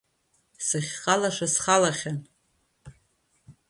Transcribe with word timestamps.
Сахьхалаша 0.65 1.47
схалахьан. 1.53 2.17